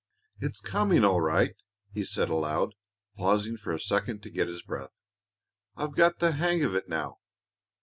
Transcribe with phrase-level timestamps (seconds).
[0.39, 1.55] "It's coming all right,"
[1.91, 2.73] he said aloud,
[3.17, 4.99] pausing for a second to get his breath.
[5.77, 7.19] "I've got the hang of it now.